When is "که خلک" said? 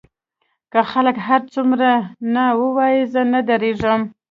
0.71-1.17